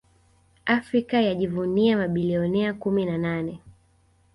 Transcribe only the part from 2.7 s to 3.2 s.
kumi na